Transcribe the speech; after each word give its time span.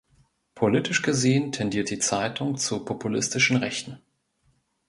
Politisch 0.55 1.03
gesehen 1.03 1.51
tendiert 1.51 1.91
die 1.91 1.99
Zeitung 1.99 2.57
zur 2.57 2.85
populistischen 2.85 3.57
Rechten. 3.57 3.99